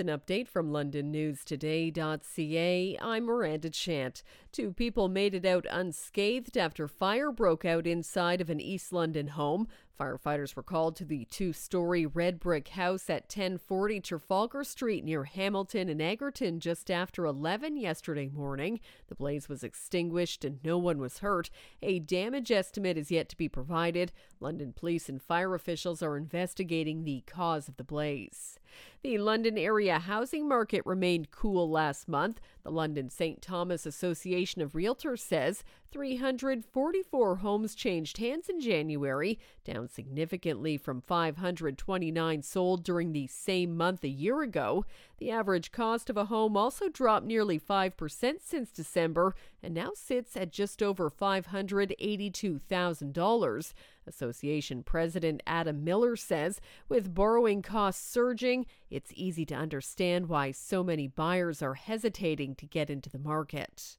an 0.00 0.08
update 0.08 0.48
from 0.48 0.72
LondonNewsToday.ca. 0.72 2.98
I'm 3.00 3.24
Miranda 3.24 3.70
Chant. 3.70 4.24
Two 4.50 4.72
people 4.72 5.08
made 5.08 5.34
it 5.34 5.44
out 5.44 5.66
unscathed 5.70 6.56
after 6.56 6.88
fire 6.88 7.30
broke 7.30 7.66
out 7.66 7.86
inside 7.86 8.40
of 8.40 8.50
an 8.50 8.60
East 8.60 8.92
London 8.92 9.28
home. 9.28 9.68
Firefighters 10.00 10.56
were 10.56 10.62
called 10.62 10.96
to 10.96 11.04
the 11.04 11.26
two 11.26 11.52
story 11.52 12.06
red 12.06 12.40
brick 12.40 12.68
house 12.68 13.10
at 13.10 13.24
1040 13.24 14.00
Trafalgar 14.00 14.64
Street 14.64 15.04
near 15.04 15.24
Hamilton 15.24 15.90
and 15.90 16.00
Egerton 16.00 16.58
just 16.58 16.90
after 16.90 17.26
11 17.26 17.76
yesterday 17.76 18.30
morning. 18.32 18.80
The 19.08 19.14
blaze 19.14 19.46
was 19.46 19.62
extinguished 19.62 20.42
and 20.42 20.58
no 20.64 20.78
one 20.78 21.00
was 21.00 21.18
hurt. 21.18 21.50
A 21.82 21.98
damage 21.98 22.50
estimate 22.50 22.96
is 22.96 23.10
yet 23.10 23.28
to 23.28 23.36
be 23.36 23.48
provided. 23.48 24.10
London 24.40 24.72
police 24.72 25.10
and 25.10 25.20
fire 25.20 25.54
officials 25.54 26.02
are 26.02 26.16
investigating 26.16 27.04
the 27.04 27.22
cause 27.26 27.68
of 27.68 27.76
the 27.76 27.84
blaze. 27.84 28.58
The 29.02 29.18
London 29.18 29.58
area 29.58 29.98
housing 29.98 30.48
market 30.48 30.82
remained 30.86 31.30
cool 31.30 31.70
last 31.70 32.08
month. 32.08 32.40
The 32.62 32.70
London 32.70 33.10
St. 33.10 33.42
Thomas 33.42 33.84
Association 33.84 34.62
of 34.62 34.72
Realtors 34.72 35.20
says 35.20 35.64
344 35.90 37.36
homes 37.36 37.74
changed 37.74 38.18
hands 38.18 38.48
in 38.48 38.60
January, 38.60 39.38
down 39.64 39.88
significantly 39.90 40.76
from 40.76 41.00
529 41.00 42.42
sold 42.42 42.84
during 42.84 43.12
the 43.12 43.26
same 43.26 43.76
month 43.76 44.04
a 44.04 44.08
year 44.08 44.42
ago. 44.42 44.84
The 45.18 45.30
average 45.30 45.72
cost 45.72 46.10
of 46.10 46.16
a 46.16 46.26
home 46.26 46.56
also 46.56 46.88
dropped 46.88 47.26
nearly 47.26 47.58
5% 47.58 48.40
since 48.40 48.70
December 48.70 49.34
and 49.62 49.74
now 49.74 49.90
sits 49.94 50.36
at 50.36 50.52
just 50.52 50.82
over 50.82 51.10
$582,000. 51.10 53.72
Association 54.06 54.82
President 54.82 55.42
Adam 55.46 55.84
Miller 55.84 56.16
says 56.16 56.58
with 56.88 57.14
borrowing 57.14 57.60
costs 57.62 58.10
surging, 58.10 58.66
it's 58.90 59.12
easy 59.14 59.46
to 59.46 59.54
understand 59.54 60.28
why 60.28 60.50
so 60.50 60.82
many 60.82 61.06
buyers 61.06 61.62
are 61.62 61.74
hesitating 61.74 62.56
to 62.56 62.66
get 62.66 62.90
into 62.90 63.10
the 63.10 63.18
market. 63.18 63.96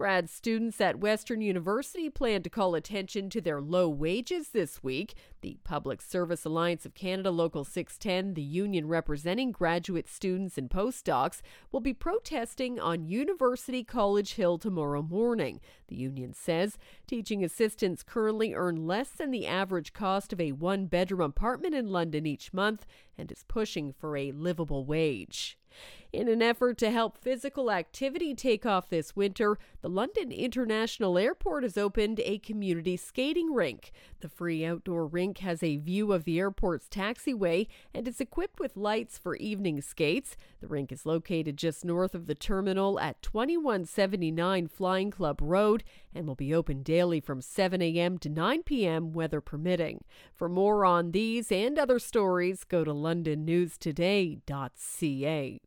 Grad 0.00 0.30
students 0.30 0.80
at 0.80 0.98
Western 0.98 1.42
University 1.42 2.08
plan 2.08 2.42
to 2.42 2.48
call 2.48 2.74
attention 2.74 3.28
to 3.28 3.38
their 3.38 3.60
low 3.60 3.86
wages 3.86 4.48
this 4.48 4.82
week. 4.82 5.12
The 5.42 5.58
Public 5.62 6.00
Service 6.00 6.46
Alliance 6.46 6.86
of 6.86 6.94
Canada 6.94 7.30
Local 7.30 7.64
610, 7.64 8.32
the 8.32 8.40
union 8.40 8.88
representing 8.88 9.52
graduate 9.52 10.08
students 10.08 10.56
and 10.56 10.70
postdocs, 10.70 11.42
will 11.70 11.80
be 11.80 11.92
protesting 11.92 12.80
on 12.80 13.04
University 13.04 13.84
College 13.84 14.36
Hill 14.36 14.56
tomorrow 14.56 15.02
morning. 15.02 15.60
The 15.88 15.96
union 15.96 16.32
says 16.32 16.78
teaching 17.06 17.44
assistants 17.44 18.02
currently 18.02 18.54
earn 18.54 18.86
less 18.86 19.10
than 19.10 19.30
the 19.30 19.46
average 19.46 19.92
cost 19.92 20.32
of 20.32 20.40
a 20.40 20.52
one 20.52 20.86
bedroom 20.86 21.20
apartment 21.20 21.74
in 21.74 21.92
London 21.92 22.24
each 22.24 22.54
month 22.54 22.86
and 23.18 23.30
is 23.30 23.44
pushing 23.46 23.92
for 23.92 24.16
a 24.16 24.32
livable 24.32 24.86
wage. 24.86 25.58
In 26.12 26.26
an 26.26 26.42
effort 26.42 26.76
to 26.78 26.90
help 26.90 27.18
physical 27.18 27.70
activity 27.70 28.34
take 28.34 28.66
off 28.66 28.88
this 28.88 29.14
winter, 29.14 29.56
the 29.80 29.88
London 29.88 30.32
International 30.32 31.16
Airport 31.16 31.62
has 31.62 31.78
opened 31.78 32.18
a 32.24 32.38
community 32.38 32.96
skating 32.96 33.54
rink. 33.54 33.92
The 34.18 34.28
free 34.28 34.64
outdoor 34.64 35.06
rink 35.06 35.38
has 35.38 35.62
a 35.62 35.76
view 35.76 36.12
of 36.12 36.24
the 36.24 36.40
airport's 36.40 36.88
taxiway 36.88 37.68
and 37.94 38.08
is 38.08 38.20
equipped 38.20 38.58
with 38.58 38.76
lights 38.76 39.18
for 39.18 39.36
evening 39.36 39.80
skates. 39.82 40.36
The 40.60 40.66
rink 40.66 40.90
is 40.90 41.06
located 41.06 41.56
just 41.56 41.84
north 41.84 42.16
of 42.16 42.26
the 42.26 42.34
terminal 42.34 42.98
at 42.98 43.22
2179 43.22 44.66
Flying 44.66 45.12
Club 45.12 45.38
Road 45.40 45.84
and 46.12 46.26
will 46.26 46.34
be 46.34 46.52
open 46.52 46.82
daily 46.82 47.20
from 47.20 47.40
7 47.40 47.80
a.m. 47.80 48.18
to 48.18 48.28
9 48.28 48.64
p.m., 48.64 49.12
weather 49.12 49.40
permitting. 49.40 50.02
For 50.34 50.48
more 50.48 50.84
on 50.84 51.12
these 51.12 51.52
and 51.52 51.78
other 51.78 52.00
stories, 52.00 52.64
go 52.64 52.82
to 52.82 52.92
londonnewstoday.ca. 52.92 55.58